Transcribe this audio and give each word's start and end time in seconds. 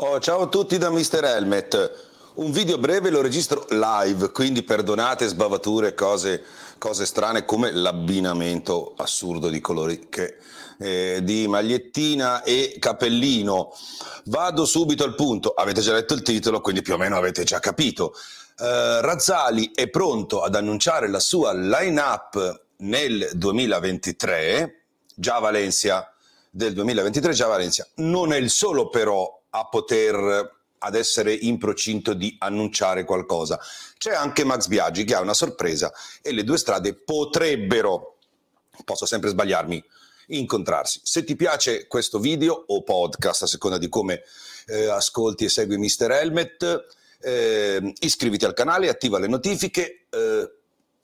Oh, 0.00 0.20
ciao 0.20 0.42
a 0.42 0.46
tutti 0.46 0.78
da 0.78 0.90
Mr. 0.90 1.24
Helmet. 1.24 2.06
Un 2.34 2.52
video 2.52 2.78
breve 2.78 3.10
lo 3.10 3.20
registro 3.20 3.66
live, 3.70 4.30
quindi 4.30 4.62
perdonate 4.62 5.26
sbavature, 5.26 5.92
cose, 5.94 6.44
cose 6.78 7.04
strane 7.04 7.44
come 7.44 7.72
l'abbinamento 7.72 8.94
assurdo 8.96 9.48
di 9.48 9.60
colori 9.60 10.08
che, 10.08 10.36
eh, 10.78 11.18
di 11.24 11.48
magliettina 11.48 12.44
e 12.44 12.76
capellino. 12.78 13.74
Vado 14.26 14.66
subito 14.66 15.02
al 15.02 15.16
punto, 15.16 15.50
avete 15.50 15.80
già 15.80 15.92
letto 15.94 16.14
il 16.14 16.22
titolo, 16.22 16.60
quindi 16.60 16.80
più 16.80 16.94
o 16.94 16.96
meno 16.96 17.16
avete 17.16 17.42
già 17.42 17.58
capito. 17.58 18.14
Eh, 18.56 19.00
Razzali 19.00 19.72
è 19.74 19.88
pronto 19.88 20.42
ad 20.42 20.54
annunciare 20.54 21.08
la 21.08 21.18
sua 21.18 21.52
line-up 21.52 22.66
nel 22.76 23.30
2023, 23.32 24.84
già 25.16 25.40
Valencia 25.40 26.12
del 26.48 26.72
2023, 26.72 27.32
già 27.32 27.48
Valencia. 27.48 27.84
Non 27.96 28.32
è 28.32 28.36
il 28.36 28.50
solo 28.50 28.90
però 28.90 29.37
a 29.50 29.66
poter 29.68 30.56
ad 30.78 30.94
essere 30.94 31.32
in 31.32 31.58
procinto 31.58 32.14
di 32.14 32.36
annunciare 32.38 33.04
qualcosa. 33.04 33.58
C'è 33.96 34.14
anche 34.14 34.44
Max 34.44 34.66
Biaggi 34.66 35.04
che 35.04 35.14
ha 35.14 35.20
una 35.20 35.34
sorpresa 35.34 35.92
e 36.22 36.32
le 36.32 36.44
due 36.44 36.58
strade 36.58 36.94
potrebbero, 36.94 38.18
posso 38.84 39.06
sempre 39.06 39.30
sbagliarmi, 39.30 39.82
incontrarsi. 40.28 41.00
Se 41.02 41.24
ti 41.24 41.36
piace 41.36 41.86
questo 41.86 42.18
video 42.18 42.64
o 42.66 42.82
podcast, 42.82 43.42
a 43.42 43.46
seconda 43.46 43.78
di 43.78 43.88
come 43.88 44.22
eh, 44.66 44.86
ascolti 44.86 45.44
e 45.44 45.48
segui 45.48 45.78
Mr. 45.78 46.10
Helmet, 46.10 46.86
eh, 47.20 47.92
iscriviti 48.00 48.44
al 48.44 48.54
canale, 48.54 48.88
attiva 48.88 49.18
le 49.18 49.28
notifiche. 49.28 50.06
Eh, 50.10 50.52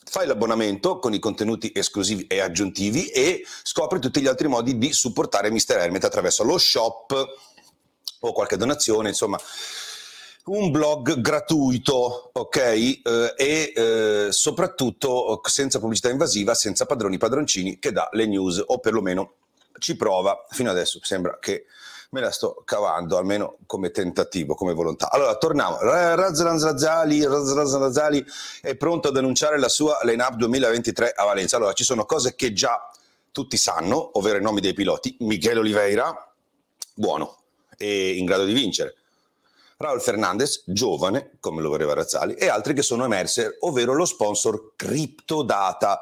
Fai 0.07 0.27
l'abbonamento 0.27 0.99
con 0.99 1.15
i 1.15 1.19
contenuti 1.19 1.73
esclusivi 1.75 2.27
e 2.27 2.41
aggiuntivi 2.41 3.07
e 3.07 3.43
scopri 3.63 3.99
tutti 3.99 4.21
gli 4.21 4.27
altri 4.27 4.49
modi 4.49 4.77
di 4.77 4.93
supportare 4.93 5.51
Mr. 5.51 5.79
Helmet 5.79 6.05
attraverso 6.05 6.45
lo 6.45 6.59
shop 6.59 7.27
o 8.29 8.33
qualche 8.33 8.57
donazione, 8.57 9.09
insomma, 9.09 9.39
un 10.47 10.71
blog 10.71 11.21
gratuito, 11.21 12.31
ok? 12.33 12.57
Eh, 12.57 13.03
e 13.37 13.73
eh, 13.75 14.27
soprattutto 14.31 15.41
senza 15.45 15.79
pubblicità 15.79 16.11
invasiva, 16.11 16.55
senza 16.55 16.87
padroni 16.87 17.17
padroncini, 17.19 17.79
che 17.79 17.93
dà 17.93 18.09
le 18.13 18.27
news 18.27 18.63
o 18.65 18.79
perlomeno 18.79 19.35
ci 19.79 19.97
prova. 19.97 20.45
Fino 20.51 20.71
adesso 20.71 20.99
sembra 21.03 21.39
che 21.41 21.67
me 22.11 22.21
la 22.21 22.31
sto 22.31 22.63
cavando, 22.65 23.17
almeno 23.17 23.57
come 23.67 23.91
tentativo, 23.91 24.55
come 24.55 24.73
volontà. 24.73 25.11
Allora, 25.11 25.35
torniamo. 25.37 25.79
Razzalan 25.81 26.61
Razzali 26.61 28.25
è 28.61 28.77
pronto 28.77 29.09
ad 29.09 29.17
annunciare 29.17 29.59
la 29.59 29.69
sua 29.69 29.99
line-up 30.03 30.35
2023 30.35 31.13
a 31.15 31.25
Valenza. 31.25 31.57
Allora, 31.57 31.73
ci 31.73 31.85
sono 31.85 32.05
cose 32.05 32.35
che 32.35 32.53
già 32.53 32.89
tutti 33.33 33.57
sanno, 33.57 34.17
ovvero 34.19 34.39
i 34.39 34.43
nomi 34.43 34.61
dei 34.61 34.75
piloti. 34.75 35.17
Michele 35.21 35.59
Oliveira, 35.59 36.33
buono, 36.95 37.44
e 37.77 38.17
in 38.17 38.25
grado 38.25 38.45
di 38.45 38.53
vincere. 38.53 38.97
Raul 39.77 40.01
Fernandez, 40.01 40.63
giovane, 40.67 41.33
come 41.41 41.61
lo 41.61 41.69
voleva 41.69 41.95
Razzali, 41.95 42.35
e 42.35 42.49
altri 42.49 42.75
che 42.75 42.83
sono 42.83 43.05
emerse, 43.05 43.57
ovvero 43.61 43.95
lo 43.95 44.05
sponsor 44.05 44.73
Cryptodata, 44.77 46.01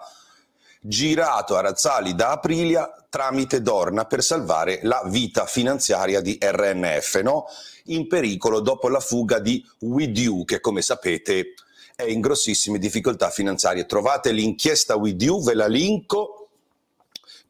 girato 0.80 1.56
a 1.56 1.60
Razzali 1.60 2.14
da 2.14 2.32
Aprilia 2.32 3.06
tramite 3.08 3.62
Dorna 3.62 4.04
per 4.04 4.22
salvare 4.22 4.80
la 4.82 5.02
vita 5.06 5.46
finanziaria 5.46 6.20
di 6.20 6.38
RNF, 6.40 7.20
no? 7.20 7.46
in 7.86 8.06
pericolo 8.08 8.60
dopo 8.60 8.88
la 8.88 9.00
fuga 9.00 9.38
di 9.38 9.64
You, 9.80 10.44
che 10.44 10.60
come 10.60 10.82
sapete 10.82 11.54
è 11.94 12.04
in 12.04 12.20
grossissime 12.20 12.78
difficoltà 12.78 13.30
finanziarie. 13.30 13.86
Trovate 13.86 14.32
l'inchiesta 14.32 14.94
You, 14.94 15.42
ve 15.42 15.54
la 15.54 15.66
linko 15.66 16.41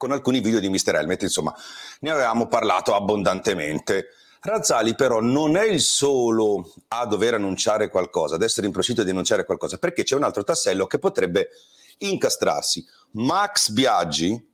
con 0.03 0.11
alcuni 0.11 0.41
video 0.41 0.59
di 0.59 0.69
Mr. 0.69 0.97
Helmet, 0.97 1.23
insomma, 1.23 1.55
ne 2.01 2.11
avevamo 2.11 2.49
parlato 2.49 2.93
abbondantemente. 2.97 4.09
Razzali 4.41 4.97
però 4.97 5.21
non 5.21 5.57
è 5.57 5.63
il 5.63 5.81
solo 5.81 6.73
a 6.89 7.07
dover 7.07 7.35
annunciare 7.35 7.89
qualcosa, 7.89 8.35
ad 8.35 8.43
essere 8.43 8.67
in 8.67 8.73
procinto 8.73 9.05
di 9.05 9.11
annunciare 9.11 9.45
qualcosa, 9.45 9.79
perché 9.79 10.03
c'è 10.03 10.17
un 10.17 10.25
altro 10.25 10.43
tassello 10.43 10.89
che 10.89 10.99
potrebbe 10.99 11.51
incastrarsi. 11.99 12.85
Max 13.13 13.69
Biaggi 13.69 14.45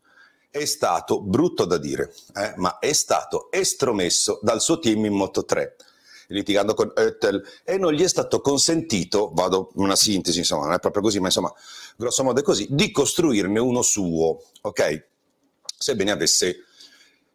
è 0.50 0.66
stato, 0.66 1.22
brutto 1.22 1.64
da 1.64 1.78
dire, 1.78 2.12
eh, 2.34 2.52
ma 2.56 2.78
è 2.78 2.92
stato 2.92 3.50
estromesso 3.50 4.40
dal 4.42 4.60
suo 4.60 4.78
team 4.78 5.06
in 5.06 5.14
Moto 5.14 5.46
3 5.46 5.76
litigando 6.30 6.74
con 6.74 6.92
Oettel 6.94 7.42
e 7.64 7.78
non 7.78 7.94
gli 7.94 8.02
è 8.02 8.06
stato 8.06 8.42
consentito, 8.42 9.30
vado 9.32 9.70
una 9.76 9.96
sintesi, 9.96 10.40
insomma, 10.40 10.64
non 10.64 10.74
è 10.74 10.78
proprio 10.78 11.00
così, 11.00 11.20
ma 11.20 11.28
insomma, 11.28 11.50
grosso 11.96 12.22
modo 12.22 12.40
è 12.40 12.42
così, 12.42 12.66
di 12.68 12.90
costruirne 12.90 13.58
uno 13.58 13.80
suo, 13.80 14.42
ok? 14.60 15.06
Sebbene 15.78 16.10
avesse 16.10 16.64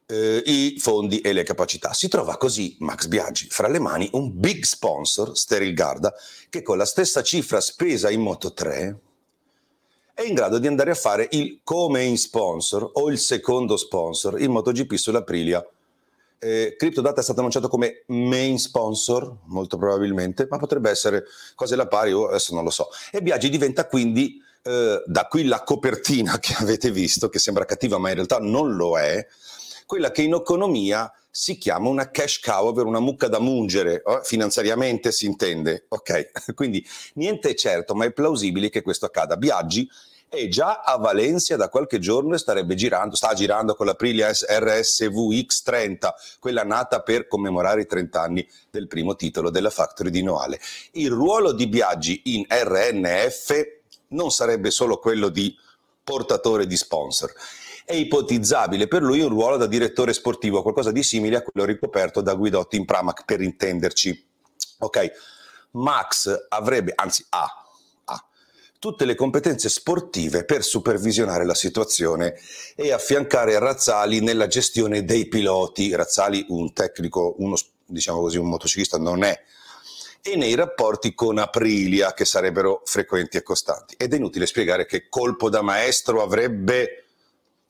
eh, 0.06 0.44
i 0.46 0.76
fondi 0.80 1.22
e 1.22 1.34
le 1.34 1.44
capacità. 1.44 1.94
Si 1.94 2.08
trova 2.08 2.38
così 2.38 2.76
Max 2.80 3.08
Biaggi 3.08 3.48
fra 3.50 3.68
le 3.68 3.80
mani 3.80 4.10
un 4.14 4.38
big 4.38 4.64
sponsor, 4.64 5.38
Steril 5.38 5.74
Garda, 5.74 6.14
che 6.50 6.62
con 6.62 6.78
la 6.78 6.86
stessa 6.86 7.24
cifra 7.24 7.62
spesa 7.62 8.10
in 8.10 8.22
Moto 8.22 8.54
3 8.54 9.00
è 10.16 10.22
in 10.22 10.36
grado 10.36 10.60
di 10.60 10.68
andare 10.68 10.92
a 10.92 10.96
fare 10.96 11.28
il 11.32 11.62
co-main 11.64 12.18
sponsor 12.18 12.88
o 12.94 13.10
il 13.10 13.18
secondo 13.18 13.78
sponsor 13.78 14.40
in 14.40 14.52
MotoGP 14.52 14.94
sull'Aprilia. 14.94 15.66
Eh, 16.38 16.76
CryptoData 16.78 17.22
è 17.22 17.24
stato 17.24 17.40
annunciato 17.40 17.68
come 17.68 18.04
main 18.08 18.60
sponsor, 18.60 19.38
molto 19.46 19.78
probabilmente, 19.78 20.46
ma 20.50 20.58
potrebbe 20.58 20.92
essere 20.92 21.24
cose 21.56 21.74
alla 21.74 21.88
pari, 21.88 22.12
o 22.12 22.28
adesso 22.28 22.54
non 22.54 22.64
lo 22.64 22.70
so. 22.70 22.90
E 23.12 23.22
Biaggi 23.22 23.50
diventa 23.50 23.88
quindi, 23.88 24.40
eh, 24.64 25.04
da 25.06 25.28
qui 25.28 25.46
la 25.46 25.64
copertina 25.64 26.40
che 26.42 26.56
avete 26.58 26.92
visto, 26.92 27.30
che 27.30 27.40
sembra 27.40 27.66
cattiva, 27.66 27.98
ma 27.98 28.10
in 28.10 28.16
realtà 28.16 28.40
non 28.40 28.76
lo 28.76 28.98
è, 28.98 29.26
quella 29.86 30.12
che 30.12 30.24
in 30.24 30.34
economia 30.34 31.12
si 31.30 31.58
chiama 31.58 31.90
una 31.90 32.12
cash 32.12 32.40
cow, 32.40 32.68
ovvero 32.68 32.88
una 32.88 33.00
mucca 33.00 33.28
da 33.28 33.40
mungere, 33.40 34.04
eh? 34.06 34.20
finanziariamente 34.24 35.12
si 35.12 35.26
intende, 35.26 35.86
ok? 35.90 36.54
Quindi 36.54 36.86
niente 37.16 37.50
è 37.50 37.54
certo, 37.56 37.96
ma 37.96 38.06
è 38.06 38.12
plausibile 38.12 38.70
che 38.70 38.82
questo 38.82 39.08
accada. 39.08 39.36
Biaggi 39.36 39.90
è 40.30 40.48
già 40.48 40.82
a 40.82 40.98
Valencia 40.98 41.56
da 41.56 41.70
qualche 41.70 42.00
giorno 42.00 42.36
e 42.36 42.40
starebbe 42.40 42.76
girando, 42.76 43.16
sta 43.16 43.34
girando 43.34 43.76
con 43.76 43.86
l'Aprilia 43.86 44.30
RSV 44.30 45.16
X30, 45.16 46.10
quella 46.40 46.64
nata 46.64 47.02
per 47.02 47.28
commemorare 47.28 47.82
i 47.82 47.86
30 47.86 48.22
anni 48.22 48.48
del 48.70 48.88
primo 48.88 49.16
titolo 49.16 49.50
della 49.50 49.70
Factory 49.70 50.10
di 50.10 50.24
Noale. 50.24 50.60
Il 50.94 51.12
ruolo 51.12 51.52
di 51.52 51.68
Biaggi 51.68 52.22
in 52.26 52.46
RNF 52.48 53.82
non 54.14 54.32
sarebbe 54.32 54.72
solo 54.72 54.98
quello 54.98 55.30
di 55.30 55.56
portatore 56.04 56.66
di 56.66 56.76
sponsor, 56.76 57.32
è 57.86 57.94
ipotizzabile 57.94 58.88
per 58.88 59.02
lui 59.02 59.20
un 59.20 59.30
ruolo 59.30 59.58
da 59.58 59.68
direttore 59.68 60.14
sportivo, 60.14 60.62
qualcosa 60.62 60.92
di 60.92 61.04
simile 61.04 61.38
a 61.38 61.42
quello 61.42 61.68
ricoperto 61.68 62.22
da 62.22 62.34
Guidotti 62.34 62.78
in 62.78 62.86
Pramac, 62.86 63.26
per 63.26 63.42
intenderci. 63.42 64.26
Ok, 64.80 65.12
Max 65.72 66.46
avrebbe, 66.50 66.94
anzi 66.96 67.26
ha, 67.30 67.46
ha 68.06 68.26
tutte 68.80 69.06
le 69.06 69.16
competenze 69.16 69.70
sportive 69.70 70.46
per 70.46 70.64
supervisionare 70.64 71.46
la 71.46 71.56
situazione 71.56 72.36
e 72.76 72.92
affiancare 72.92 73.58
Razzali 73.60 74.22
nella 74.22 74.48
gestione 74.48 75.04
dei 75.04 75.28
piloti. 75.28 75.94
Razzali, 75.96 76.46
un 76.50 76.74
tecnico, 76.74 77.36
uno, 77.40 77.56
diciamo 77.86 78.22
così, 78.22 78.38
un 78.38 78.48
motociclista 78.48 78.98
non 78.98 79.24
è, 79.24 79.38
e 80.26 80.38
nei 80.38 80.56
rapporti 80.56 81.14
con 81.14 81.38
Aprilia 81.38 82.14
che 82.14 82.24
sarebbero 82.24 82.82
frequenti 82.86 83.36
e 83.36 83.44
costanti. 83.44 83.96
Ed 83.98 84.14
è 84.14 84.16
inutile 84.16 84.46
spiegare 84.46 84.86
che 84.86 85.10
colpo 85.10 85.50
da 85.50 85.62
maestro 85.62 86.22
avrebbe, 86.22 87.08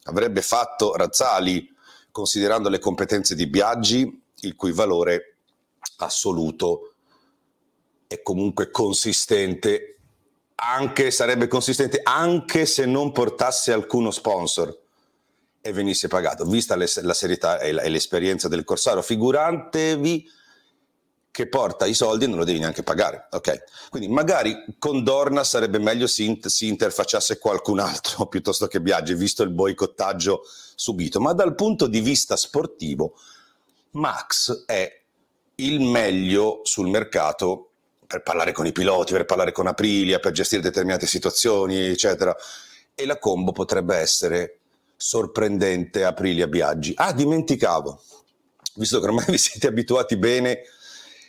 avrebbe 0.04 0.44
fatto 0.44 0.96
Razzali, 0.96 1.68
considerando 2.12 2.70
le 2.70 2.78
competenze 2.78 3.34
di 3.34 3.48
Biaggi, 3.48 4.22
il 4.42 4.56
cui 4.56 4.72
valore 4.72 5.38
assoluto 5.98 6.94
è 8.06 8.22
comunque 8.22 8.70
consistente 8.70 9.98
anche, 10.56 11.10
sarebbe 11.10 11.48
consistente 11.48 12.02
anche 12.04 12.68
se 12.68 12.86
non 12.86 13.12
portasse 13.12 13.74
alcuno 13.74 14.12
sponsor 14.12 14.80
e 15.60 15.74
venisse 15.74 16.08
pagato, 16.08 16.46
vista 16.46 16.76
la 16.76 17.14
serietà 17.14 17.60
e, 17.60 17.70
e 17.70 17.90
l'esperienza 17.90 18.48
del 18.48 18.64
Corsaro. 18.64 19.02
Figuratevi 19.02 20.30
che 21.34 21.48
porta 21.48 21.88
i 21.88 21.96
soldi 21.96 22.26
e 22.26 22.28
non 22.28 22.38
lo 22.38 22.44
devi 22.44 22.60
neanche 22.60 22.84
pagare. 22.84 23.26
Okay? 23.32 23.60
Quindi 23.90 24.08
magari 24.08 24.56
con 24.78 25.04
Dorna 25.04 25.44
sarebbe 25.44 25.80
meglio 25.80 26.06
si, 26.06 26.40
si 26.44 26.68
interfacciasse 26.68 27.40
qualcun 27.40 27.80
altro 27.80 28.28
piuttosto 28.30 28.68
che 28.68 28.80
Biaggi, 28.80 29.16
visto 29.16 29.42
il 29.42 29.50
boicottaggio 29.50 30.44
subito. 30.76 31.20
Ma 31.20 31.34
dal 31.34 31.56
punto 31.56 31.88
di 31.88 32.02
vista 32.02 32.36
sportivo, 32.36 33.16
Max 33.94 34.66
è 34.68 35.02
il 35.56 35.80
meglio 35.82 36.60
sul 36.62 36.88
mercato 36.88 37.72
per 38.06 38.22
parlare 38.22 38.52
con 38.52 38.68
i 38.68 38.72
piloti, 38.72 39.14
per 39.14 39.26
parlare 39.26 39.52
con 39.52 39.66
Aprilia, 39.66 40.20
per 40.20 40.34
gestire 40.34 40.62
determinate 40.62 41.08
situazioni, 41.08 41.80
eccetera. 41.80 42.36
E 42.94 43.08
la 43.08 43.18
combo 43.18 43.52
potrebbe 43.54 43.96
essere 43.96 44.60
sorprendente 44.96 46.04
Aprilia 46.04 46.46
Biaggi. 46.46 46.94
Ah, 46.96 47.12
dimenticavo, 47.12 48.00
visto 48.76 49.00
che 49.00 49.06
ormai 49.08 49.26
vi 49.30 49.40
siete 49.40 49.66
abituati 49.66 50.16
bene 50.16 50.62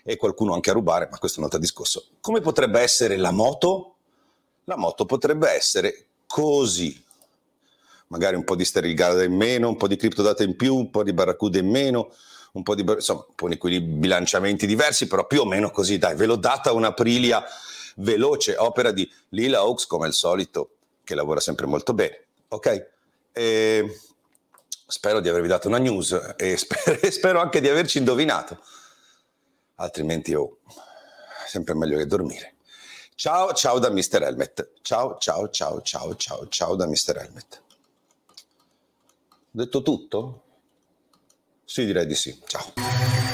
e 0.04 0.16
qualcuno 0.16 0.52
anche 0.52 0.70
a 0.70 0.74
rubare, 0.74 1.08
ma 1.10 1.18
questo 1.18 1.38
è 1.38 1.40
un 1.40 1.46
altro 1.46 1.60
discorso. 1.60 2.04
Come 2.20 2.40
potrebbe 2.40 2.80
essere 2.80 3.16
la 3.16 3.30
moto? 3.30 3.94
La 4.64 4.76
moto 4.76 5.06
potrebbe 5.06 5.50
essere 5.50 6.06
così. 6.26 7.02
Magari 8.08 8.36
un 8.36 8.44
po' 8.44 8.54
di 8.54 8.64
Sterigada 8.64 9.24
in 9.24 9.34
meno, 9.34 9.68
un 9.68 9.76
po' 9.76 9.88
di 9.88 9.96
criptodata 9.96 10.42
in 10.42 10.56
più, 10.56 10.76
un 10.76 10.90
po' 10.90 11.02
di 11.02 11.14
Barracuda 11.14 11.58
in 11.58 11.70
meno, 11.70 12.12
un 12.52 12.62
po' 12.62 12.74
di 12.74 12.84
insomma, 12.86 13.24
con 13.34 13.56
quei 13.56 13.80
bilanciamenti 13.80 14.66
diversi, 14.66 15.06
però 15.06 15.26
più 15.26 15.40
o 15.40 15.46
meno 15.46 15.70
così, 15.70 15.96
dai, 15.96 16.14
ve 16.14 16.26
l'ho 16.26 16.36
data 16.36 16.72
un'aprilia 16.72 17.42
veloce, 17.96 18.56
opera 18.56 18.90
di 18.92 19.10
Lila 19.30 19.64
Oaks 19.64 19.86
come 19.86 20.06
al 20.06 20.12
solito, 20.12 20.70
che 21.02 21.14
lavora 21.14 21.40
sempre 21.40 21.66
molto 21.66 21.94
bene, 21.94 22.26
ok? 22.48 22.86
E 23.32 23.98
spero 24.86 25.20
di 25.20 25.28
avervi 25.28 25.48
dato 25.48 25.68
una 25.68 25.78
news 25.78 26.34
e 26.36 26.56
spero, 26.58 27.10
spero 27.10 27.40
anche 27.40 27.60
di 27.60 27.68
averci 27.68 27.98
indovinato, 27.98 28.60
altrimenti 29.76 30.34
oh, 30.34 30.58
sempre 31.46 31.74
meglio 31.74 31.98
che 31.98 32.06
dormire. 32.06 32.54
Ciao, 33.14 33.52
ciao 33.52 33.78
da 33.78 33.90
Mr. 33.90 34.22
Helmet. 34.22 34.72
Ciao, 34.82 35.16
ciao, 35.18 35.48
ciao, 35.48 35.80
ciao, 35.82 36.16
ciao, 36.16 36.48
ciao 36.48 36.74
da 36.74 36.86
Mr. 36.86 37.16
Helmet. 37.16 37.62
Detto 39.50 39.82
tutto? 39.82 40.42
Sì, 41.64 41.84
direi 41.84 42.06
di 42.06 42.14
sì. 42.14 42.38
Ciao. 42.46 43.33